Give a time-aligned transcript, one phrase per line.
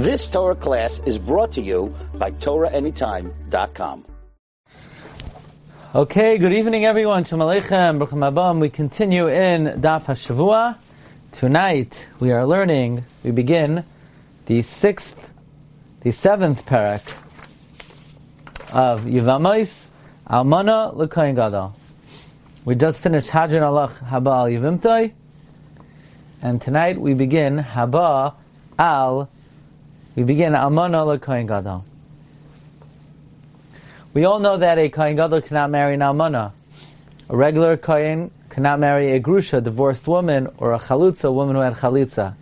[0.00, 4.06] This Torah class is brought to you by TorahAnytime.com.
[5.94, 7.24] Okay, good evening everyone.
[7.24, 8.60] Shalom Aleichem, Baruch Abam.
[8.60, 10.78] We continue in Daf HaShavua.
[11.32, 13.84] Tonight we are learning, we begin
[14.46, 15.28] the sixth,
[16.00, 17.06] the seventh parak
[18.72, 19.84] of Yevamos
[20.26, 21.76] Almana L'Koyin Gadol.
[22.64, 25.12] We just finished Hadran Alach Haba Al Yevimtoi,
[26.40, 28.32] and tonight we begin Haba
[28.78, 29.28] Al,
[30.16, 31.84] we begin Almana L'Koyin Gadol.
[34.12, 36.52] We all know that a Kohen Gadol cannot marry an Almana.
[37.28, 41.62] A regular Kohen cannot marry a Grusha, divorced woman, or a Chalutza, a woman who
[41.62, 42.34] had Chalitza.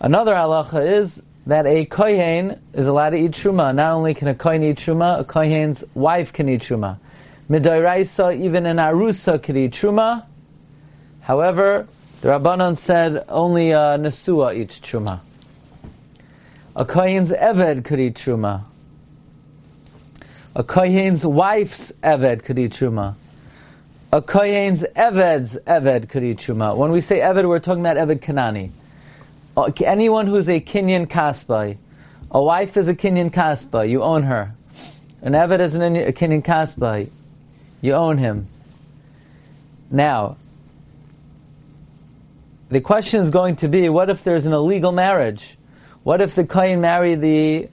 [0.00, 3.74] Another halacha is that a Kohen is allowed to eat Truma.
[3.74, 6.98] Not only can a Kohen eat Truma, a Kohen's wife can eat Truma.
[7.50, 10.24] Midairaisa, even an Arusa could eat Truma.
[11.20, 11.86] However,
[12.22, 15.20] the Rabbanon said only a Nesua eats Truma.
[16.74, 18.64] A Kohen's Eved could eat Truma.
[20.56, 23.14] A Kohen's wife's Eved could eat Truma.
[24.10, 26.74] A Kohen's Eved's Eved could eat Truma.
[26.74, 28.70] When we say Eved, we're talking about Eved Kanani.
[29.54, 31.76] Uh, anyone who's a Kinyan Kasbai.
[32.30, 34.54] A wife is a Kinyan Kasba, you own her.
[35.20, 37.10] An Eved is an, a Kinyan Kasbai,
[37.82, 38.48] you own him.
[39.90, 40.38] Now,
[42.70, 45.58] the question is going to be, what if there's an illegal marriage?
[46.04, 47.68] What if the Kohen married the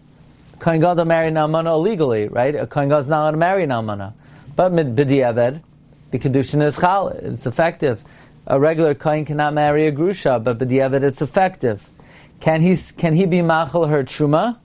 [0.60, 2.54] Kohen Gadol married an illegally, right?
[2.54, 4.14] A Kohen Gadol is not allowed to marry an Almana.
[4.56, 5.62] But mid B'di'eved,
[6.12, 8.04] the Kedushin is Chal, it's effective.
[8.46, 11.88] A regular Kohen cannot marry a Grusha, but B'di'eved it's effective.
[12.42, 14.60] Can he, can he be Machal her Truma?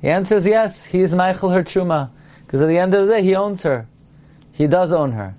[0.00, 2.10] The answer is yes, he is Machal her Truma.
[2.46, 3.86] Because at the end of the day, he owns her.
[4.52, 5.34] He does own her.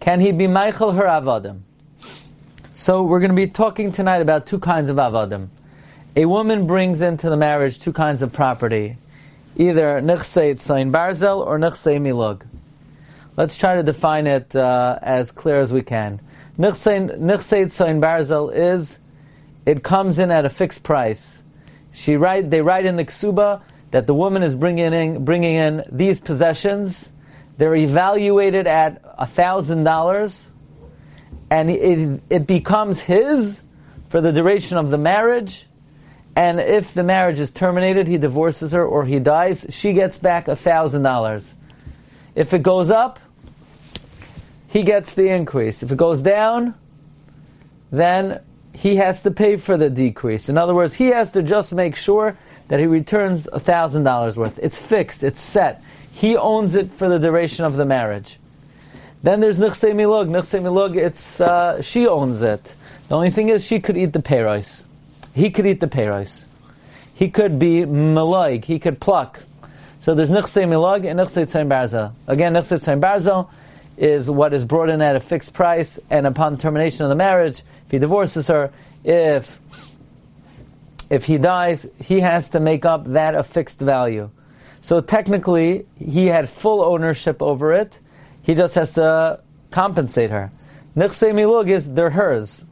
[0.00, 1.60] Can he be Machal her Avadim?
[2.88, 5.50] So we're going to be talking tonight about two kinds of Avadim
[6.16, 8.96] a woman brings into the marriage two kinds of property,
[9.58, 12.46] either nichsei tzayin barzel or nichsei milug.
[13.36, 16.18] Let's try to define it uh, as clear as we can.
[16.58, 18.98] Nichsei tzayin barzel is
[19.66, 21.42] it comes in at a fixed price.
[21.92, 23.60] She write they write in the ksuba
[23.90, 27.10] that the woman is bringing in bringing in these possessions.
[27.58, 30.47] They're evaluated at a thousand dollars,
[31.50, 33.62] and it, it becomes his
[34.08, 35.66] for the duration of the marriage
[36.38, 40.46] and if the marriage is terminated, he divorces her or he dies, she gets back
[40.46, 41.52] a thousand dollars.
[42.36, 43.18] If it goes up,
[44.68, 45.82] he gets the increase.
[45.82, 46.74] If it goes down,
[47.90, 48.40] then
[48.72, 50.48] he has to pay for the decrease.
[50.48, 52.38] In other words, he has to just make sure
[52.68, 54.60] that he returns a thousand dollars worth.
[54.62, 55.82] It's fixed, it's set.
[56.12, 58.37] He owns it for the duration of the marriage.
[59.22, 60.28] Then there's Nichse Milug.
[60.28, 62.74] Nichse Milug, it's, uh, she owns it.
[63.08, 64.84] The only thing is she could eat the payros
[65.38, 66.44] he could eat the peiros.
[67.14, 69.40] He could be maloig, he could pluck.
[70.00, 72.12] So there's nichse milag and nichse tzayin barzel.
[72.26, 73.48] Again, nichse tzayin barzel
[73.96, 77.62] is what is brought in at a fixed price, and upon termination of the marriage,
[77.86, 78.72] if he divorces her,
[79.04, 79.60] if
[81.10, 84.30] if he dies, he has to make up that a fixed value.
[84.82, 87.98] So technically, he had full ownership over it.
[88.48, 90.50] He just has to compensate her.
[90.96, 92.64] Nichse milug is they're hers.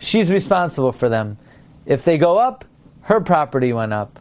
[0.00, 1.38] She's responsible for them.
[1.86, 2.64] If they go up,
[3.02, 4.18] her property went up.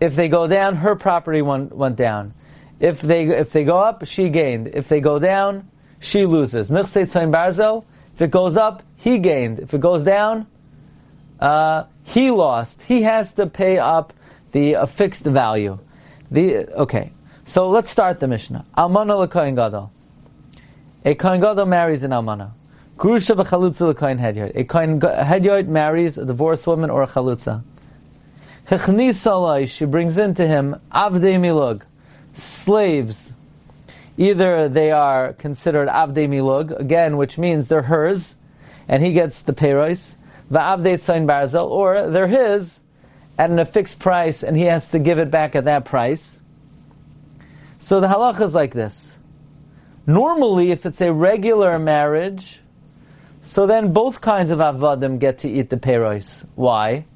[0.00, 2.34] If they go down, her property went, went down.
[2.78, 4.68] If they if they go up, she gained.
[4.68, 5.68] If they go down,
[5.98, 6.70] she loses.
[6.70, 7.84] barzel.
[8.14, 9.58] If it goes up, he gained.
[9.58, 10.46] If it goes down,
[11.40, 12.82] uh, he lost.
[12.82, 14.12] He has to pay up
[14.52, 15.80] the uh, fixed value.
[16.30, 17.10] The okay.
[17.52, 18.64] So let's start the Mishnah.
[18.78, 19.92] Almana lekohen gadol.
[21.04, 22.52] A kohen gadol marries an almana.
[22.96, 24.56] Grusha v'chalutza l'koyin hedyot.
[24.56, 27.62] A koyin hedyot marries a divorced woman or a chalutza.
[28.68, 31.84] Hechnis she brings into him avdei milug,
[32.32, 33.34] slaves.
[34.16, 38.34] Either they are considered avdei milug, again, which means they're hers,
[38.88, 40.14] and he gets the payros,
[40.50, 42.80] va'avdei tzayin barzel, or they're his,
[43.36, 46.38] at a fixed price, and he has to give it back at that price.
[47.82, 49.18] So the halacha is like this.
[50.06, 52.60] Normally, if it's a regular marriage,
[53.42, 56.44] so then both kinds of avadim get to eat the peiros.
[56.54, 57.06] Why?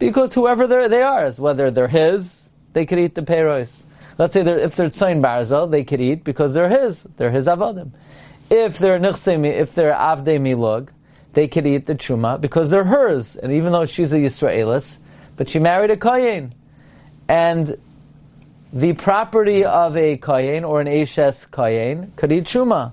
[0.00, 3.84] Because whoever they are, whether they're his, they could eat the peiros.
[4.18, 7.04] Let's say they're, if they're tzayin barzel, they could eat because they're his.
[7.16, 7.92] They're his avadim.
[8.50, 10.90] If they're nichsemi, if they're avdei milug,
[11.34, 13.36] they could eat the truma because they're hers.
[13.36, 14.98] And even though she's a Yisraelis,
[15.36, 16.56] but she married a kohen,
[17.28, 17.78] and
[18.72, 22.92] the property of a kohen or an ashes kohen could eat truma.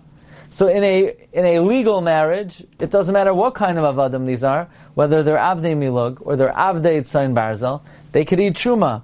[0.52, 4.44] So in a in a legal marriage, it doesn't matter what kind of avadim these
[4.44, 7.81] are, whether they're avdei milug or they're avdei tzayin barzel,
[8.12, 9.02] they could eat truma.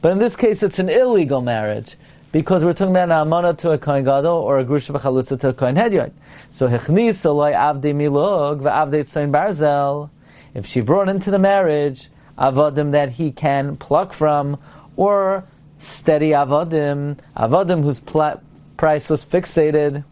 [0.00, 1.96] But in this case, it's an illegal marriage
[2.32, 5.48] because we're talking about an amana to a kohen gadol or a grusha v'chalutza to
[5.48, 6.12] a kohen hedyot.
[6.54, 10.08] So hechnis aloi avdei milug v'avdei tzayin barzel.
[10.54, 12.08] If she brought into the marriage
[12.38, 14.58] avadim that he can pluck from,
[14.96, 15.44] or
[15.78, 18.40] steady avadim, avadim whose pl-
[18.76, 20.04] price was fixated.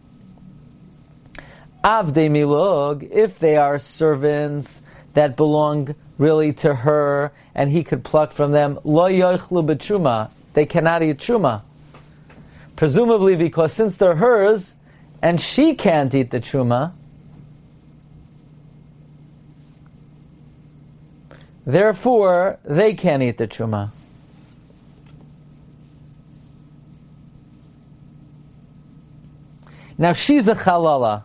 [1.83, 4.81] Avdei milug, if they are servants
[5.15, 10.67] that belong really to her, and he could pluck from them, lo yoichlu b'truma, they
[10.67, 11.63] cannot eat truma.
[12.77, 14.73] Presumably because since they're hers,
[15.23, 16.93] and she can't eat the truma,
[21.67, 23.91] Therefore, they can't eat the truma.
[29.97, 31.25] Now she's a halala.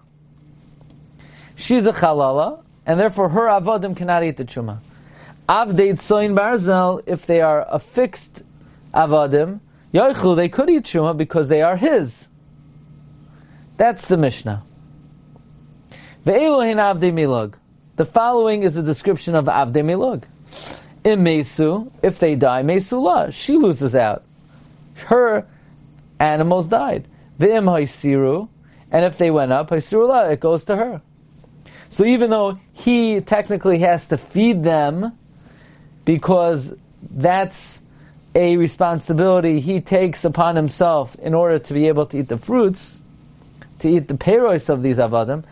[1.56, 4.80] She's a halala, and therefore her avodim cannot eat the truma.
[5.48, 8.44] Avdei tzoin barzel, if they are a fixed
[8.94, 9.60] avodim,
[9.94, 12.27] yoichlu, they could eat truma because they are his.
[13.77, 14.63] That's the Mishnah.
[16.25, 17.56] Ve'elohin avdei milog.
[17.95, 20.25] The following is a description of Avde Milug.
[21.04, 24.24] In Mesu, if they die, Mesula, she loses out.
[24.95, 25.45] Her
[26.18, 27.10] animals died.
[27.38, 28.48] V'im Haisiru,
[28.91, 31.01] and if they went up, Haisirula, it goes to her.
[31.89, 35.18] So even though he technically has to feed them,
[36.06, 36.74] because
[37.12, 37.81] that's
[38.36, 43.01] a responsibility he takes upon himself in order to be able to eat the fruits,
[43.80, 45.44] to eat the payros of these avadim,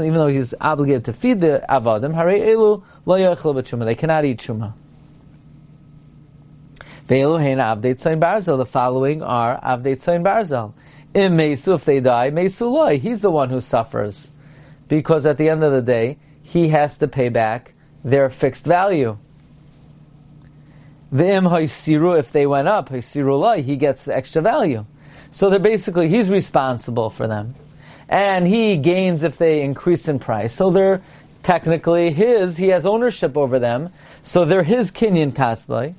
[0.00, 3.84] even though he's obligated to feed the avadim, elu.
[3.84, 4.72] They cannot eat truma.
[7.08, 8.58] Ve'elu heina avdei tzayin barzel.
[8.58, 10.74] The following are avdei tzayin barzel.
[11.14, 12.98] In mesu, if they die, mesu loy.
[12.98, 14.30] He's the one who suffers,
[14.88, 17.72] because at the end of the day, he has to pay back
[18.04, 19.16] their fixed value.
[21.12, 24.84] V'im haisiru, if they went up, loy, he gets the extra value.
[25.32, 27.54] So they're basically, he's responsible for them
[28.08, 30.54] and he gains if they increase in price.
[30.54, 31.02] So they're
[31.42, 33.90] technically his, he has ownership over them,
[34.22, 35.94] so they're his Kinyan kasbay.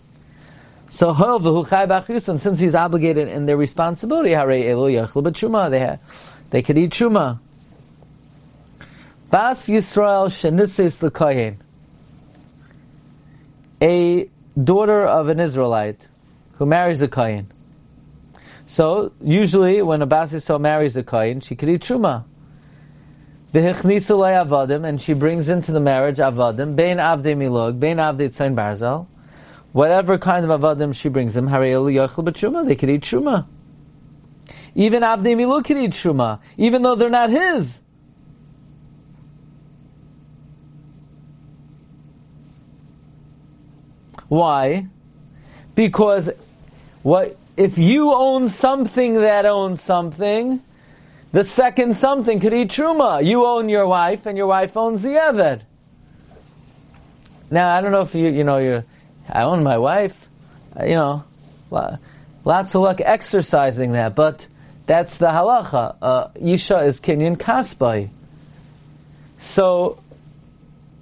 [0.89, 5.99] So since he's obligated in their responsibility, they
[6.49, 7.39] they could eat truma.
[9.29, 11.57] Bas Yisrael shenisis l'kohen,
[13.81, 14.27] a
[14.61, 16.07] daughter of an Israelite
[16.57, 17.51] who marries a kohen.
[18.69, 22.23] So usually, when a Bas Yisrael marries a Kohen, she could eat truma.
[23.51, 29.07] avadim, and she brings into the marriage avadim, bein avdei milog, bein avdei tzayin barzal,
[29.71, 33.47] whatever kind of avadim she brings yochel they could eat truma.
[34.75, 37.81] Even avdei milog could eat truma, even though they're not his.
[44.27, 44.87] Why?
[45.75, 46.29] Because
[47.01, 50.61] what if you own something that owns something,
[51.31, 53.25] the second something could eat truma.
[53.25, 55.61] You own your wife, and your wife owns the eved.
[57.51, 58.83] Now I don't know if you you know you.
[59.31, 60.27] I own my wife.
[60.79, 61.23] Uh, you know,
[62.45, 64.47] lots of luck exercising that, but
[64.85, 65.95] that's the halacha.
[66.01, 68.09] Uh, Isha is kinyan kasbai.
[69.39, 70.01] So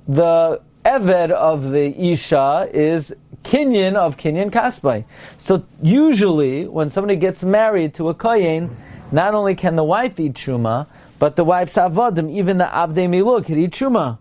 [0.07, 5.05] the eved of the Isha is kinyan of kinyan kasbai.
[5.38, 8.75] So usually, when somebody gets married to a kohen,
[9.12, 10.88] not only can the wife eat truma,
[11.19, 14.17] but the wife's avodim, even the avdei milu, can eat truma.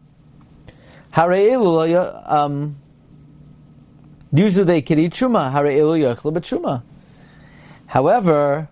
[2.28, 2.76] Um,
[4.32, 6.82] usually they can eat truma.
[7.86, 8.68] However,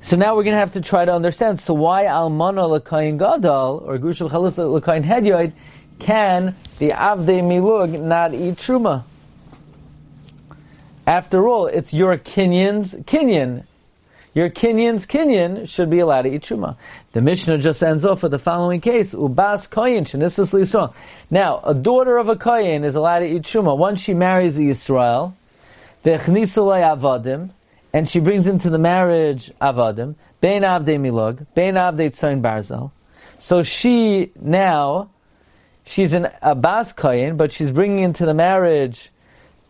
[0.00, 1.60] so now we're going to have to try to understand.
[1.60, 5.52] So why almana l'kayin gadol or grushav chalutz l'kayin hedyoid
[5.98, 9.04] can the avdei milug not eat truma?
[11.06, 13.64] After all, it's your Kinyan's Kinyan.
[14.36, 16.76] Your Kinyan's Kinyan should be allowed to eat Truma.
[17.12, 20.92] The Mishnah just ends off with the following case: Ubas Koyin Shenisas Yisrael.
[21.30, 24.60] Now, a daughter of a Koyin is allowed to eat Truma once she marries a
[24.60, 25.32] Yisrael.
[26.04, 27.48] V'chnisalei avadim,
[27.94, 30.16] and she brings into the marriage avadim.
[30.42, 32.90] Bein avdei milog, bein avdei tzoyin barzel.
[33.38, 35.08] So she now,
[35.86, 39.10] she's an Abbas Koyin, but she's bringing into the marriage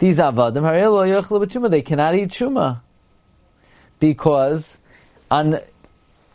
[0.00, 2.80] these avadim, they cannot eat truma
[3.98, 4.76] because
[5.30, 5.60] on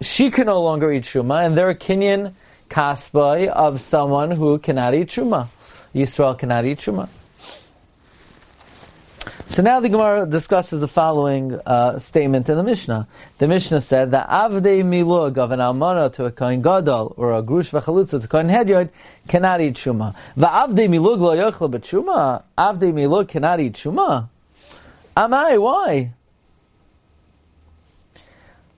[0.02, 2.34] she can no longer eat truma, and they're a kinyan
[2.70, 5.48] kasbay of someone who cannot eat truma.
[5.94, 7.08] Yisrael cannot eat truma.
[9.50, 13.06] So now the Gemara discusses the following uh, statement in the Mishnah.
[13.38, 17.44] The Mishnah said that avdei milug of an almana to a kohen gadol or a
[17.44, 18.90] grush v'chalutza to kohen hedyard
[19.28, 20.16] cannot eat shuma.
[20.38, 22.44] Va'avdei milug lo yochel b'tshuma.
[22.58, 24.30] Avdei milug cannot eat shuma.
[25.18, 25.58] I?
[25.58, 26.14] why?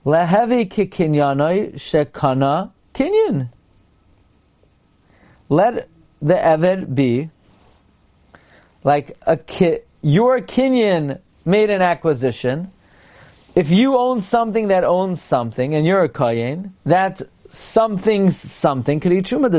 [0.04, 3.48] Lehevi kikinyanoi shekana kinyan.
[5.48, 5.88] Let
[6.20, 7.30] the Eved be
[8.82, 12.70] like a kid your Kinyan made an acquisition.
[13.54, 19.00] If you own something that owns something, and you're a Kayin, that something's something.
[19.00, 19.54] Minayin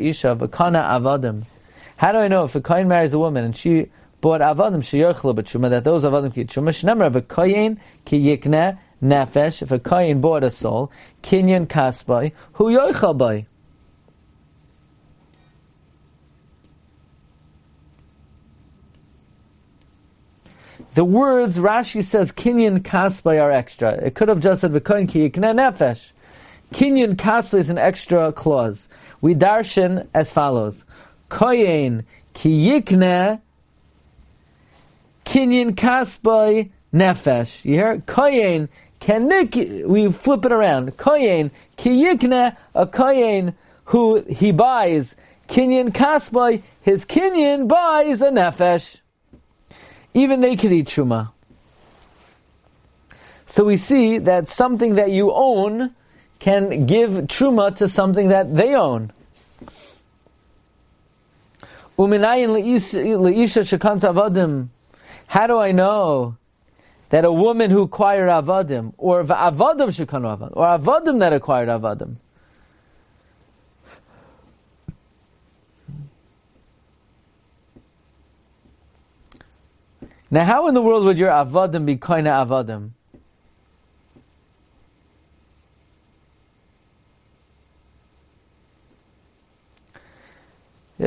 [0.00, 1.44] isha avadim.
[1.96, 3.88] How do I know if a Kayin marries a woman and she
[4.20, 9.70] bought avadim sheyochla b'tshuma that those avadim ki tshuma shnemar v'koyin ki yikne nefesh if
[9.70, 10.90] a Kayin bought a soul
[11.22, 13.46] kinyan kasbay hu yochal bay.
[20.94, 23.92] The words Rashi says kinyan kasbay are extra.
[23.92, 26.10] It could have just said v'koyin ki yikne nefesh.
[26.74, 28.88] Kinyan kasbay is an extra clause.
[29.20, 30.84] We darshan as follows:
[31.30, 33.40] Koyin ki yikne
[35.28, 37.64] kinyan kasbay nefesh.
[37.64, 37.98] You hear?
[37.98, 38.68] Koyin
[39.00, 39.86] kenik.
[39.86, 40.96] We flip it around.
[40.96, 43.54] Koyin ki yikne a koyin
[43.84, 45.14] who he buys
[45.48, 46.62] kinyan kasbay.
[46.80, 48.96] His kinyan buys a nefesh.
[50.14, 51.30] Even they could eat truma.
[53.46, 55.94] So we see that something that you own
[56.38, 59.12] can give truma to something that they own.
[65.28, 66.36] How do I know
[67.10, 72.16] that a woman who acquired avadim, or avadim shekanu avadim, or avadim that acquired avadim,
[80.30, 82.90] Now, how in the world would your avadim be koina avadim?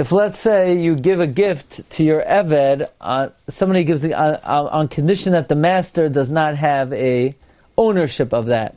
[0.01, 4.09] If let's say you give a gift to your eved, uh, somebody gives uh,
[4.43, 7.35] uh, on condition that the master does not have a
[7.77, 8.75] ownership of that.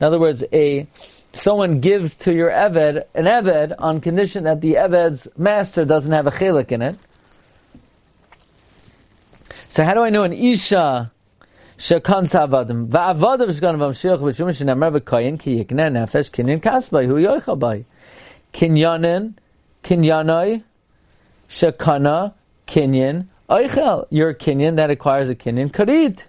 [0.00, 0.86] In other words, a
[1.34, 6.26] someone gives to your eved an eved on condition that the eved's master doesn't have
[6.26, 6.96] a chelik in it.
[9.68, 11.12] So how do I know an isha
[13.76, 17.84] v'amshiach v'shum shenemar v'koyin ki yikner nefesh kinyan kasbay hu yoichal bay.
[18.54, 19.34] Kinyanin,
[19.82, 20.62] kinyanoi,
[21.48, 22.34] shekana,
[22.66, 24.06] kinyan, oichel.
[24.10, 26.20] Your kinyan that acquires a kinyan karit.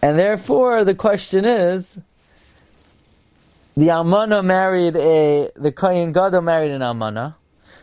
[0.00, 1.98] And therefore, the question is,
[3.76, 7.34] the almana married a, the koyin gadol married an almana.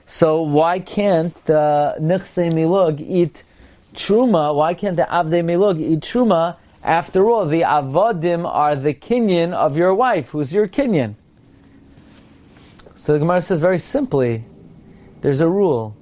[0.07, 3.43] So why can't the Nichse Milug eat
[3.93, 4.55] Truma?
[4.55, 6.57] Why can't the Avde Milug eat Truma?
[6.86, 11.15] After all, the Avodim are the Kinyan of your wife, who's your Kinyan.
[12.96, 14.44] So the Gemara says very simply,
[15.22, 15.98] there's a rule.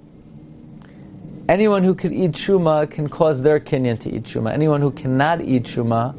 [1.47, 4.51] Anyone who could eat Truma can cause their Kinyan to eat Truma.
[4.51, 6.15] Anyone who cannot eat Truma,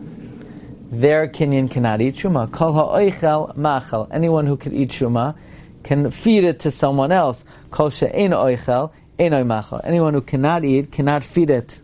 [0.90, 2.50] their Kinyan cannot eat Truma.
[2.50, 4.08] Kol ha'oichel machal.
[4.10, 5.36] Anyone who could eat Truma
[5.82, 7.44] can feed it to someone else.
[7.70, 9.82] Kol she'en oichel, ein machal.
[9.84, 11.76] Anyone who cannot eat cannot feed it.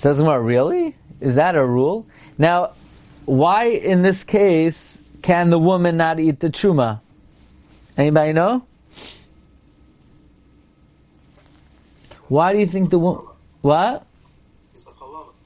[0.00, 0.96] Says Gemara, really?
[1.20, 2.06] Is that a rule?
[2.38, 2.72] Now,
[3.26, 7.00] why in this case can the woman not eat the truma?
[7.98, 8.64] Anybody know?
[12.28, 13.26] Why do you think the woman?
[13.60, 14.06] What?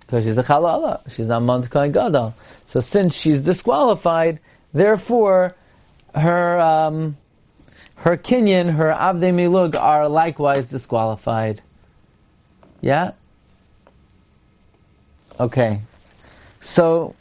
[0.03, 1.01] Because she's a halala.
[1.11, 2.33] She's not mont gadol.
[2.69, 4.39] So since she's disqualified,
[4.73, 5.57] Therefore,
[6.15, 7.17] her um,
[7.97, 11.61] her kinyan, her avde milug are likewise disqualified.
[12.81, 13.15] Yeah.
[15.39, 15.81] Okay.
[16.61, 17.15] So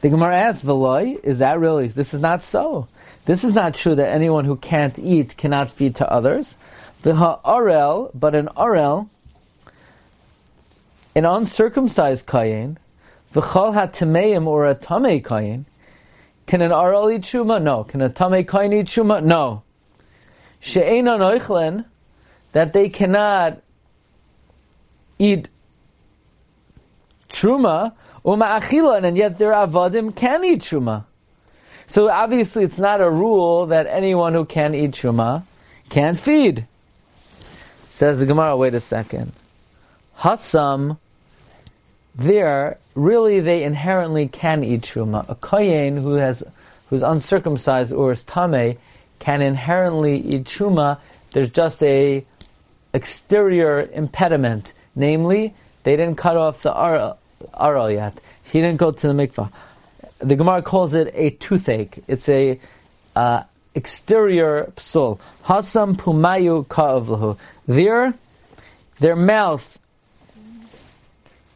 [0.00, 1.88] the Gemara asks, "Veloy, is that really?
[1.88, 2.88] This is not so.
[3.24, 6.54] This is not true that anyone who can't eat cannot feed to others.
[7.02, 9.08] The ha'arel, but an arel,
[11.14, 12.76] an uncircumcised kayin,
[13.34, 15.64] v'chol ha'tameim or a tamei kayin,
[16.50, 17.62] can an Aral eat Shuma?
[17.62, 17.84] No.
[17.84, 19.22] Can a Tame Kain eat Shuma?
[19.22, 19.62] No.
[20.58, 21.84] She'ena Noichlen,
[22.50, 23.62] that they cannot
[25.16, 25.46] eat
[27.30, 27.92] Truma,
[28.24, 31.04] Uma Achilan, and yet their Avadim can eat Truma.
[31.86, 35.42] So obviously it's not a rule that anyone who can eat Truma
[35.88, 36.66] can't feed.
[37.88, 39.32] Says the Gemara, wait a second.
[40.18, 40.98] Hatsam
[42.14, 45.28] there, really they inherently can eat truma.
[45.28, 46.42] A kohen who has
[46.88, 48.76] who's uncircumcised or is tame
[49.18, 50.98] can inherently eat truma.
[51.32, 52.24] There's just a
[52.92, 56.74] exterior impediment, namely they didn't cut off the
[57.58, 58.20] aral yet.
[58.44, 59.50] He didn't go to the mikvah.
[60.18, 62.02] The Gemara calls it a toothache.
[62.06, 62.60] It's a
[63.16, 63.44] uh,
[63.74, 65.18] exterior psul.
[65.44, 67.38] Hasam pumayu ka'avlahu.
[67.66, 68.14] Their,
[68.98, 69.78] their mouth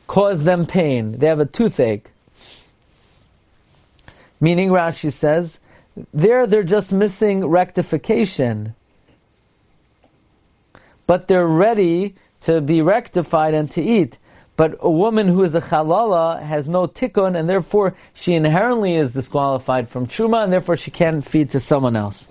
[0.07, 1.19] caused them pain.
[1.19, 2.11] They have a toothache.
[4.41, 5.59] Meaning, Rashi says,
[6.12, 8.75] there they're just missing rectification.
[11.07, 14.19] But they're ready to be rectified and to eat.
[14.56, 19.12] But a woman who is a chalala has no tikkun, and therefore she inherently is
[19.12, 22.28] disqualified from truma, and therefore she can't feed to someone else.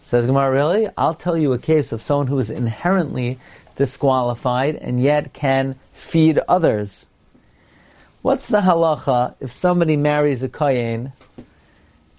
[0.00, 0.88] Says Gemara, really?
[0.96, 3.38] I'll tell you a case of someone who is inherently
[3.76, 7.06] disqualified and yet can feed others.
[8.22, 11.12] What's the halacha if somebody marries a kohen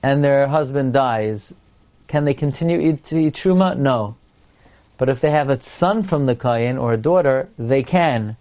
[0.04, 1.54] and their husband dies?
[2.08, 3.76] Can they continue to eat truma?
[3.76, 4.16] No.
[4.98, 8.38] But if they have a son from the kohen or a daughter, they can.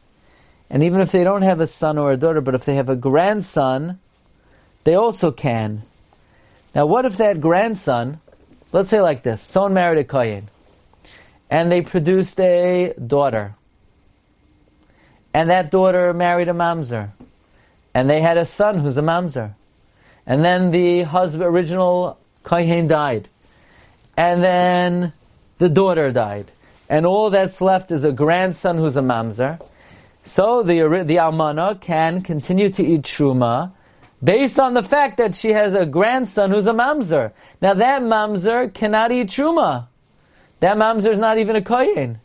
[0.71, 2.89] And even if they don't have a son or a daughter, but if they have
[2.89, 3.99] a grandson,
[4.85, 5.83] they also can.
[6.75, 8.21] Now, what if that grandson,
[8.73, 10.49] let's say like this, someone married a kohen,
[11.51, 13.55] and they produced a daughter,
[15.33, 17.11] and that daughter married a mamzer,
[17.95, 19.55] and they had a son who's a mamzer,
[20.27, 23.29] and then the husband, original kohen died,
[24.17, 25.13] and then
[25.57, 26.51] the daughter died,
[26.91, 29.59] and all that's left is a grandson who's a mamzer,
[30.29, 33.73] so the the almana can continue to eat truma
[34.23, 37.33] based on the fact that she has a grandson who's a mamzer.
[37.63, 39.89] Now that mamzer cannot eat truma.
[40.61, 42.21] That mamzer is not even a kohen.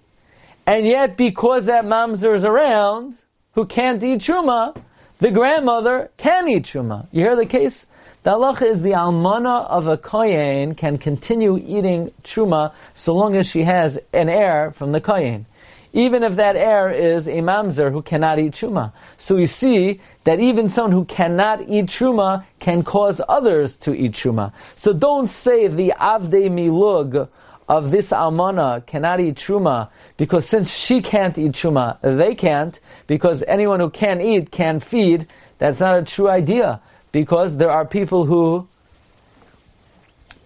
[0.65, 3.17] And yet, because that mamzer is around,
[3.53, 4.75] who can't eat truma,
[5.19, 7.07] the grandmother can eat truma.
[7.11, 7.85] You hear the case?
[8.23, 13.47] The halacha is the almana of a kohen can continue eating truma so long as
[13.47, 15.45] she has an heir from the kohen
[15.93, 18.91] even if that heir is a mamzer who cannot eat truma.
[19.19, 24.13] So you see that even someone who cannot eat truma can cause others to eat
[24.13, 24.51] truma.
[24.75, 27.29] So don't say the avde milug
[27.69, 33.43] of this almana cannot eat truma because since she can't eat truma, they can't because
[33.47, 35.27] anyone who can eat can feed.
[35.59, 38.67] That's not a true idea because there are people who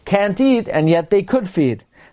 [0.03, 1.83] can't eat and yet they could feed.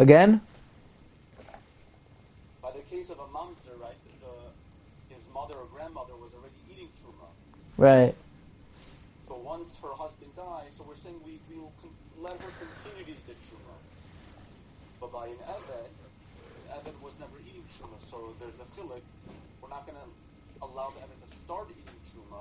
[0.00, 0.40] Again?
[2.62, 3.92] By the case of a mamzer, right,
[4.24, 7.28] the, his mother or grandmother was already eating truma.
[7.76, 8.14] Right.
[9.28, 13.04] So once her husband dies, so we're saying we, we will con- let her continue
[13.04, 13.76] to eat the truma.
[15.02, 15.92] But by an Eved,
[16.72, 19.04] Eved was never eating truma, so there's a chilik.
[19.60, 22.40] We're not going to allow the Eved to start eating truma.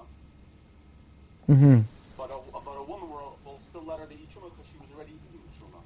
[1.52, 1.99] Mm-hmm.
[2.20, 4.78] But a, but a woman will, will still let her to eat truma because she
[4.78, 5.80] was already eating truma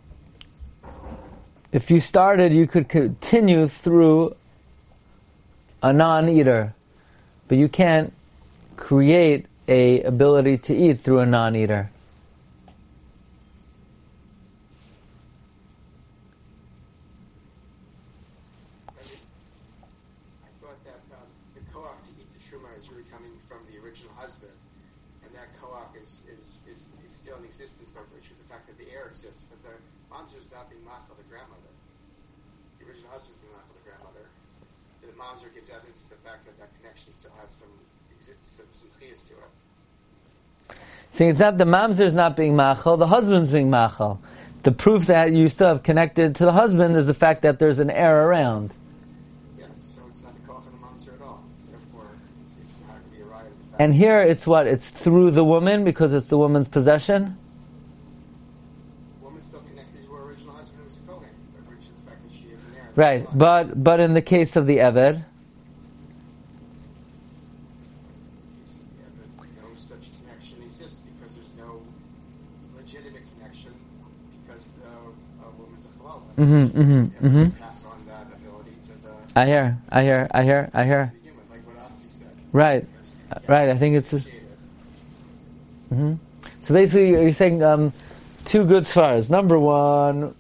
[1.74, 4.36] if you started, you could continue through
[5.82, 6.74] a non-eater,
[7.48, 8.14] but you can't
[8.78, 11.90] create a ability to eat through a non-eater.
[25.34, 26.58] See, it's
[27.58, 27.80] just
[28.38, 29.46] the fact that the air exists.
[29.50, 29.74] But the
[30.14, 31.74] mamzer is not being machel the grandmother.
[32.80, 34.26] The original husband's being machal the grandmother.
[35.02, 37.70] The mom's gives evidence to the fact that that connection still has some
[38.42, 40.78] some, some chiyas to it.
[41.12, 44.20] mamzer it's not the momzer's not being machal, the husband's being machal.
[44.64, 47.80] The proof that you still have connected to the husband is the fact that there's
[47.80, 48.74] an heir around.
[49.60, 51.44] Yeah, so it's not the koch and the mamzer at all.
[51.70, 52.08] Therefore,
[52.44, 53.52] it's, it's not going to be a riot.
[53.80, 54.68] And here it's what?
[54.68, 57.38] It's through the woman because it's the woman's possession?
[59.22, 62.10] Woman's still connected to her original husband who was a kohen, by virtue of the
[62.12, 62.90] fact that she is an heir.
[62.96, 65.26] Right, but, but in the case of the Eved,
[76.38, 77.50] Mm-hmm, mm-hmm, mm-hmm.
[77.62, 79.40] Pass on that ability to the.
[79.40, 81.14] I hear, I hear, I hear, I hear.
[81.52, 82.28] Like what Asi said.
[82.52, 82.88] Right,
[83.48, 83.70] right.
[83.70, 84.14] I think it's.
[84.14, 84.22] A,
[86.66, 87.94] So basically, you're saying um,
[88.46, 89.30] two good svars.
[89.30, 90.34] Number one,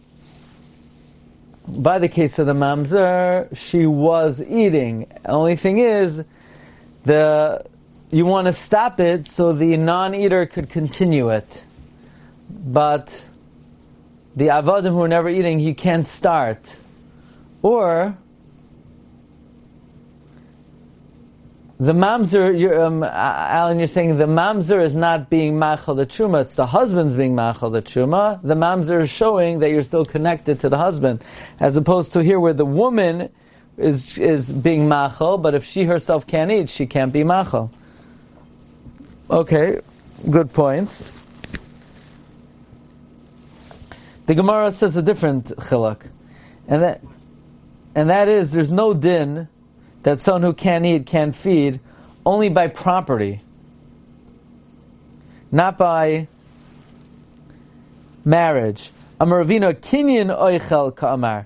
[1.68, 5.12] by the case of the mamzer, she was eating.
[5.26, 6.24] Only thing is,
[7.04, 7.66] the
[8.10, 11.66] you want to stop it so the non-eater could continue it,
[12.50, 13.24] but
[14.36, 16.60] the avodim who are never eating, he can't start,
[17.62, 18.16] or
[21.80, 26.42] the mamzer, you're, um, Alan, you're saying the mamzer is not being machal the truma;
[26.42, 28.40] it's the husband's being machal the truma.
[28.44, 31.24] The mamzer is showing that you're still connected to the husband,
[31.60, 33.30] as opposed to here where the woman
[33.78, 37.72] is is being machal, but if she herself can't eat, she can't be machal.
[39.32, 39.82] Okay,
[40.30, 41.12] good points.
[44.28, 46.02] The Gemara says a different chilak,
[46.68, 47.02] and that
[47.96, 49.48] and that is there's no din
[50.04, 51.80] that someone who can't eat can feed
[52.26, 53.42] only by property,
[55.52, 56.28] not by
[58.24, 58.92] marriage.
[59.20, 61.46] Amaravina kinyan oichel ka'amar.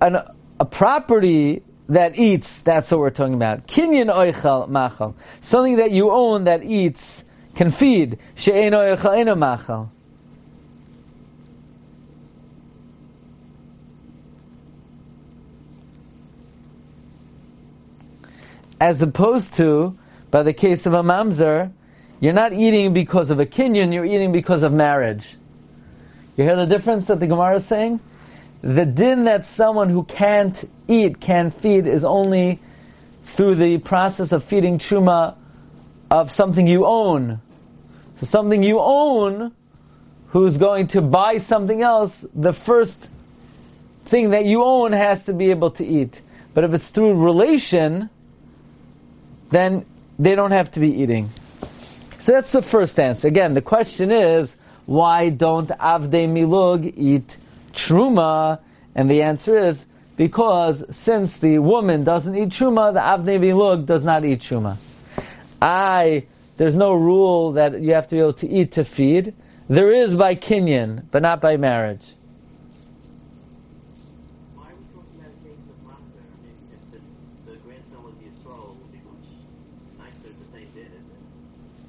[0.00, 3.66] A property that eats, that's what we're talking about.
[3.66, 5.14] Kinyan oichel machal.
[5.40, 8.18] Something that you own that eats can feed.
[8.34, 9.90] She'en oichel machal.
[18.82, 19.96] As opposed to,
[20.32, 21.70] by the case of a mamzer,
[22.18, 25.36] you're not eating because of a kinyan, you're eating because of marriage.
[26.36, 28.00] You hear the difference that the Gemara is saying?
[28.60, 32.58] The din that someone who can't eat, can't feed, is only
[33.22, 35.36] through the process of feeding truma
[36.10, 37.40] of something you own.
[38.18, 39.52] So something you own,
[40.30, 43.06] who's going to buy something else, the first
[44.06, 46.20] thing that you own has to be able to eat.
[46.52, 48.10] But if it's through relation,
[49.52, 49.86] then
[50.18, 51.30] they don't have to be eating.
[52.18, 53.28] So that's the first answer.
[53.28, 57.36] Again, the question is, why don't Avdei Milug eat
[57.72, 58.58] Truma?
[58.94, 59.86] And the answer is,
[60.16, 64.76] because since the woman doesn't eat Truma, the Avdei Milug does not eat Truma.
[65.60, 69.34] I, there's no rule that you have to be able to eat to feed.
[69.68, 72.04] There is by kinyan, but not by marriage.
[74.54, 76.20] Why are we talking about a case of mamzer?
[76.20, 76.98] I mean, if the,
[77.50, 79.28] the grandson was Yisrael, it would be much
[79.98, 81.22] nicer to say did, isn't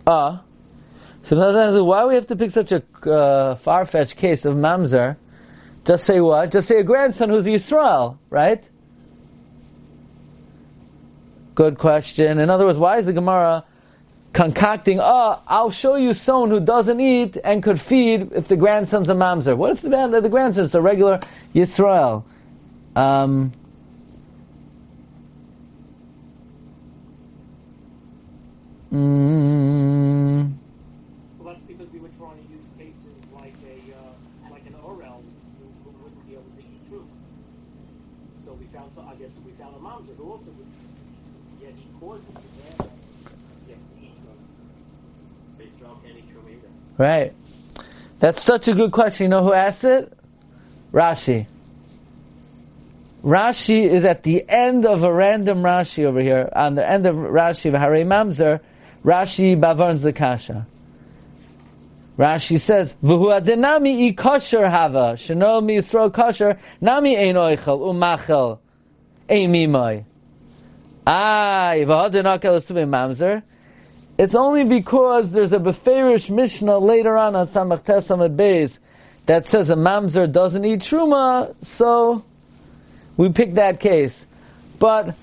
[0.05, 0.09] it?
[0.09, 0.39] Uh,
[1.23, 5.17] so sometimes why we have to pick such a uh, far-fetched case of mamzer?
[5.85, 6.51] Just say what?
[6.51, 8.63] Just say a grandson who's Yisrael, right?
[11.55, 12.39] Good question.
[12.39, 13.65] In other words, why is the Gemara
[14.33, 19.09] concocting, oh, I'll show you someone who doesn't eat and could feed if the grandson's
[19.09, 19.55] a mamzer.
[19.55, 19.89] What if the,
[20.21, 21.19] the grandson's a regular
[21.53, 22.23] Yisrael?
[22.95, 23.51] Um,
[28.91, 30.51] mm,
[31.39, 35.21] Well, that's because we were trying to use cases like a uh, like an Orel
[35.59, 37.05] who, who wouldn't be able to eat truth.
[38.45, 40.67] So we found, some, I guess, we found a mamzer who also would,
[41.61, 42.35] yet he caused it.
[42.37, 42.85] Yeah,
[43.69, 44.39] yeah, to eat truth.
[45.59, 46.69] Israel can't eat truma either.
[46.97, 47.34] Right.
[48.19, 49.25] That's such a good question.
[49.25, 50.12] You know who asked it?
[50.93, 51.47] Rashi.
[53.23, 57.15] Rashi is at the end of a random Rashi over here, on the end of
[57.15, 58.60] Rashi of Hare Mamzer,
[59.03, 60.67] Rashi bavarns the kasha.
[62.17, 68.60] Rashi says, "V'hu adenami i kosher hava sheno mi yisrael kosher nami ein oichel umachel
[69.27, 70.03] ein mimoy."
[71.08, 73.41] Ay, v'hadenakel esuvim mamzer.
[74.17, 78.78] It's only because there's a Beferish Mishnah later on on Samach Tesamad Beis
[79.26, 82.23] that says a mamzer doesn't eat truma, so
[83.17, 84.26] we pick that case.
[84.78, 85.15] But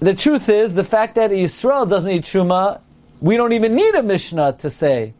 [0.00, 2.80] the truth is, the fact that Yisrael doesn't eat truma,
[3.20, 5.14] we don't even need a Mishnah to say.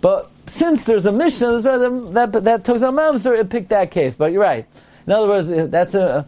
[0.00, 4.16] But since there's a Mishnah that that, that talks about mamzer, it picked that case.
[4.16, 4.66] But you're right.
[5.06, 6.26] In other words, that's a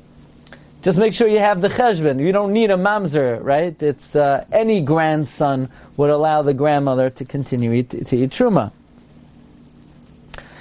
[0.87, 2.25] just make sure you have the cheshbon.
[2.25, 3.75] You don't need a mamzer, right?
[3.83, 8.71] It's uh, any grandson would allow the grandmother to continue eat, to eat truma.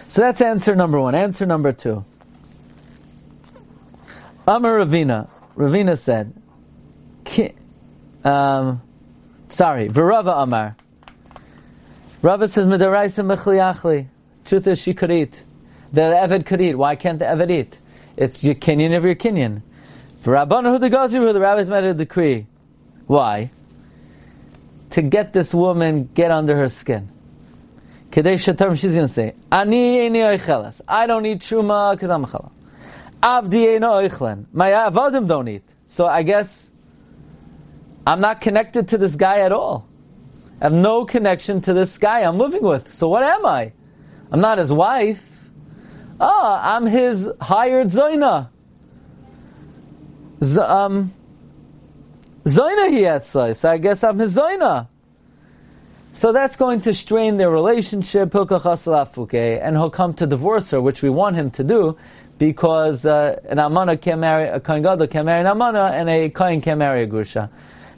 [0.09, 1.13] So that's answer number one.
[1.13, 2.03] Answer number two.
[4.47, 5.29] Amar Ravina.
[5.55, 6.33] Ravina said,
[8.23, 8.81] um,
[9.49, 10.75] sorry, Virava Amar.
[12.23, 14.07] Rava says, Midaraisa mechliachli.
[14.45, 15.39] Truth is, she could eat.
[15.93, 16.73] The Eved could eat.
[16.73, 17.79] Why can't the Eved eat?
[18.17, 19.61] It's your Kinyan of your Kinyan.
[20.25, 22.47] For Rabbanu who the rabbis made a decree.
[23.05, 23.51] Why?
[24.89, 27.11] To get this woman, get under her skin.
[28.09, 30.81] Shatam, she's going to say, Ani oichelas.
[30.87, 32.49] I don't eat truma because I'm a chala.
[33.21, 34.47] Avdi eino oichlen.
[34.51, 35.61] My avodim don't eat.
[35.89, 36.71] So I guess
[38.07, 39.87] I'm not connected to this guy at all.
[40.59, 42.95] I have no connection to this guy I'm living with.
[42.95, 43.73] So what am I?
[44.31, 45.23] I'm not his wife.
[46.19, 48.49] Ah, I'm his hired Zoina.
[50.41, 51.13] Um,
[52.43, 54.87] Zoina he etzlai, so I guess I'm his Zoina.
[56.13, 61.09] So that's going to strain their relationship, and he'll come to divorce her, which we
[61.09, 61.97] want him to do,
[62.37, 66.29] because uh, an amana can't marry a kohen gadol can marry an amana, and a
[66.29, 67.49] kohen can't marry a grusha.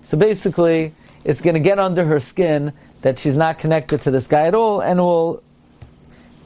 [0.04, 4.28] So basically, it's going to get under her skin that she's not connected to this
[4.28, 5.43] guy at all, and it will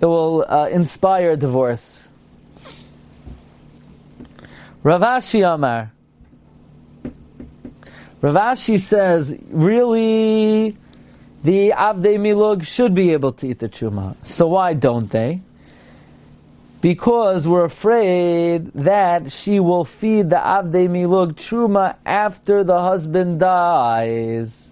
[0.02, 2.01] it will uh, inspire divorce.
[4.84, 5.92] Rav Ashi Amar.
[8.22, 10.76] Rav Ashi says, really,
[11.44, 14.16] the Avdei Milug should be able to eat the Chuma.
[14.24, 15.42] So why don't they?
[16.82, 24.72] Because we're afraid that she will feed the Avdei Milug Chuma after the husband dies.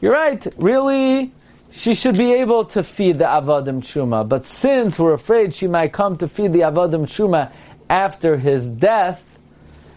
[0.00, 1.32] You're right, really,
[1.70, 4.28] she should be able to feed the Avadim Chuma.
[4.28, 7.52] But since we're afraid she might come to feed the Avadim Chuma
[7.88, 9.24] after his death,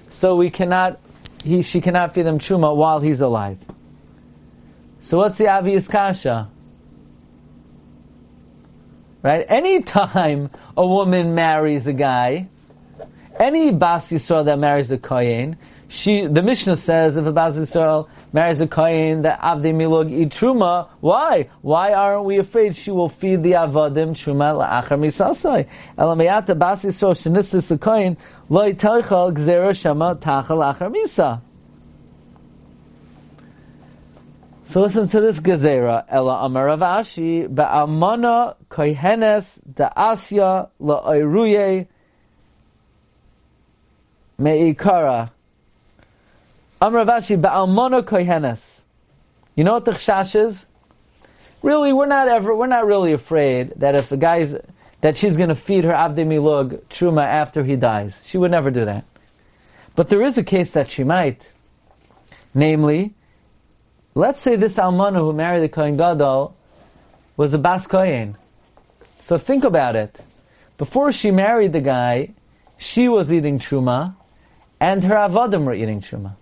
[0.09, 0.99] so we cannot,
[1.43, 3.59] he, she cannot feed him Chuma while he's alive.
[5.01, 6.49] So what's the obvious kasha?
[9.23, 9.45] Right?
[9.47, 12.47] Anytime a woman marries a guy,
[13.39, 15.57] any Bas Yisrael that marries a Kohen,
[15.87, 20.29] she, the Mishnah says if a Bas Yisrael marries a kohen that avdei milog eat
[20.29, 20.87] truma.
[20.99, 21.49] Why?
[21.61, 25.67] Why aren't we afraid she will feed the avadim truma la'achar misasai?
[25.97, 28.17] Elamayata bas yisrael shenisis the kohen
[28.49, 31.41] loy telchal gzera shema tachal achar misa.
[34.71, 36.05] So listen to this gezerah.
[36.07, 41.87] Ela amar Rav Ashi ba'amana kohenes da'asya la'oiruye
[44.39, 45.31] me'ikara.
[46.81, 48.81] Amravashi ba'almona kohenes.
[49.55, 50.65] You know what the chash is?
[51.61, 54.55] Really, we're not ever, we're not really afraid that if the guy's,
[55.01, 58.19] that she's going to feed her avdei milug truma after he dies.
[58.25, 59.05] She would never do that.
[59.95, 61.47] But there is a case that she might.
[62.55, 63.13] Namely,
[64.15, 66.55] let's say this almana who married the kohen gadol
[67.37, 68.35] was a bas kohen.
[69.19, 70.19] So think about it.
[70.79, 72.31] Before she married the guy,
[72.79, 74.15] she was eating truma,
[74.79, 76.37] and her avodim were eating truma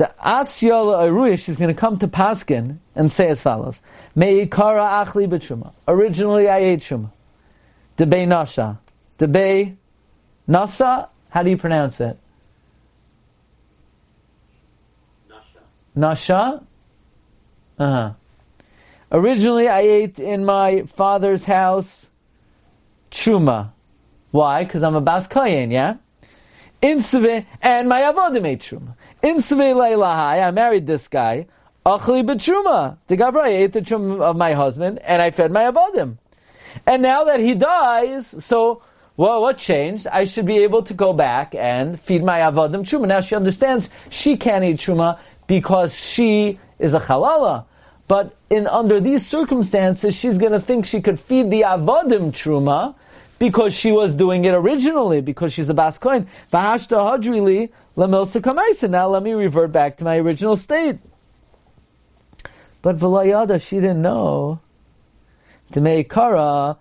[0.00, 3.78] the Asya Aruya, she's going to come to Paskin and say as follows:
[4.16, 5.74] Meikara achli b'truma.
[5.86, 7.10] Originally, I ate truma.
[7.98, 8.80] Debei nasha.
[9.18, 9.76] Debei
[10.48, 11.08] nasa.
[11.28, 12.18] How do you pronounce it?
[15.28, 15.60] Nasha.
[15.94, 16.62] Nasha.
[17.78, 18.12] Uh huh.
[19.12, 22.08] Originally, I ate in my father's house
[23.10, 23.72] truma.
[24.30, 24.64] Why?
[24.64, 25.96] Because I'm a bas yeah.
[26.82, 28.94] Insve and my avodim ate truma.
[29.22, 31.46] In Lahai, I married this guy.
[31.84, 32.96] Achli b'truma.
[33.06, 36.16] The Gabra, I ate the truma of my husband, and I fed my avodim.
[36.86, 38.82] And now that he dies, so,
[39.18, 40.06] well, what changed?
[40.06, 43.08] I should be able to go back and feed my avodim truma.
[43.08, 47.66] Now she understands she can't eat truma because she is a halala.
[48.08, 52.94] But in under these circumstances, she's going to think she could feed the avodim truma,
[53.38, 56.28] because she was doing it originally, because she's a Bas Kohen.
[56.52, 57.70] Kamaisa.
[58.08, 60.98] Now let me revert back to my original state.
[62.82, 64.60] But v'layada, she didn't know.
[65.72, 66.78] To make kara.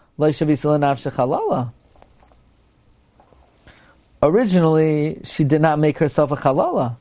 [4.22, 6.98] Originally, she did not make herself a halala.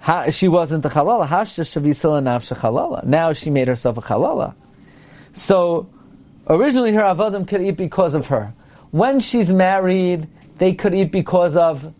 [0.00, 1.26] Ha, she wasn't a halala.
[1.26, 3.04] Hashta shavisala nafsha halala.
[3.04, 4.54] Now she made herself a halala.
[5.32, 5.88] So,
[6.48, 8.54] Originally, her avodim could eat because of her.
[8.92, 10.28] When she's married,
[10.58, 11.92] they could eat because of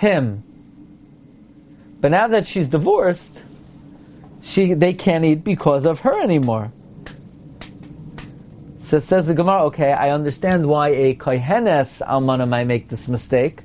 [0.00, 0.42] him.
[2.00, 3.42] But now that she's divorced,
[4.42, 6.72] she they can't eat because of her anymore.
[8.78, 13.62] So says the Gemara, okay, I understand why a kohenes almana might make this mistake,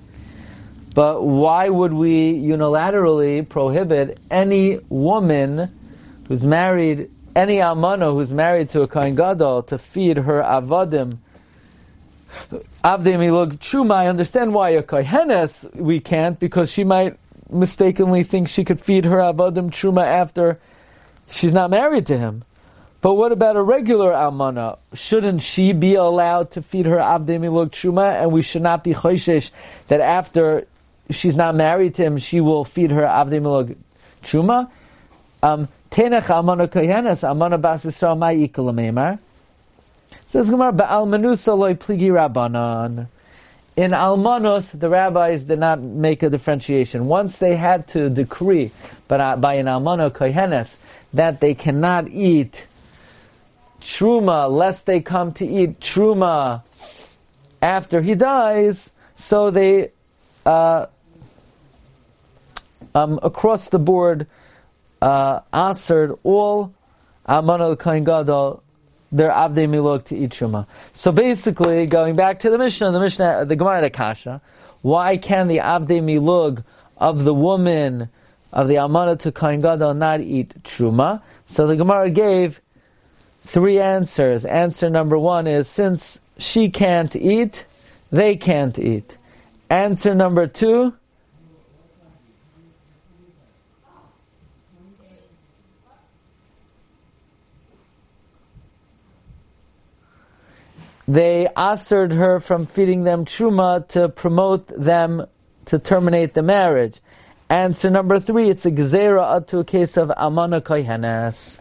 [0.93, 5.71] but why would we unilaterally prohibit any woman
[6.27, 11.17] who's married any almana who's married to a kohen gadol to feed her avadim
[12.83, 13.95] avdim ilug truma.
[13.95, 17.17] I understand why a kohenes we can't because she might
[17.49, 20.59] mistakenly think she could feed her avadim Chuma after
[21.29, 22.43] she's not married to him.
[23.01, 24.79] But what about a regular almana?
[24.93, 28.93] Shouldn't she be allowed to feed her avdim ilug truma, and we should not be
[28.93, 29.51] choishish
[29.89, 30.65] that after
[31.11, 33.75] she's not married to him, she will feed her avdim ilug
[34.23, 34.69] truma?
[35.43, 39.19] Um, Tenach amana kohenes amana bas Yisrael
[40.27, 43.07] Says Gemara ba'al loy pligi rabbanon.
[43.77, 47.05] in Almanos, the rabbis did not make a differentiation.
[47.05, 48.71] Once they had to decree,
[49.07, 50.77] but uh, by an Almano Kohenes,
[51.13, 52.65] that they cannot eat
[53.81, 56.63] truma lest they come to eat truma
[57.61, 59.91] after he dies, so they
[60.45, 60.87] uh,
[62.95, 64.25] um, across the board
[65.01, 66.73] uh, answered all
[67.27, 68.63] Almano Kohen Gadol
[69.15, 70.67] their Avdei Milog to eat Truma.
[70.93, 74.41] So basically, going back to the Mishnah, the Mishnah, the Gemara Kasha,
[74.81, 76.63] why can the Avdei Milog
[76.97, 78.09] of the woman
[78.51, 81.21] of the Almana to Kohen Gadol not eat Truma?
[81.47, 82.59] So the Gemara gave
[83.43, 84.43] three answers.
[84.43, 87.65] Answer number one is since she can't eat,
[88.11, 89.17] they can't eat.
[89.69, 90.93] Answer number two,
[101.07, 105.25] they answered her from feeding them truma to promote them
[105.65, 106.99] to terminate the marriage.
[107.49, 111.59] Answer number three, it's a gezerah to a case of amana kohenes.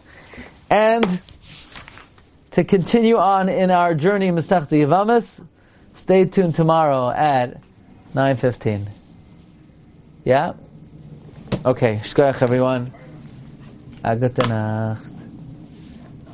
[0.69, 1.21] And
[2.51, 5.45] to continue on in our journey Masech Yavamis,
[5.93, 7.61] stay tuned tomorrow at
[8.13, 8.87] 9.15.
[10.23, 10.53] Yeah?
[11.63, 12.91] Okay, shkoyach everyone.
[14.03, 14.35] Agat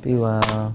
[0.02, 0.74] Be well.